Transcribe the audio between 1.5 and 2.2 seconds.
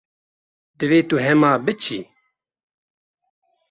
biçî.